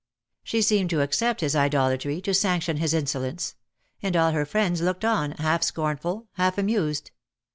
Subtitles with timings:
[0.43, 3.53] She seemed to accept his idolatry, to sanction his insolence;
[4.01, 7.11] and all her friends looked on, half scornful, half amused.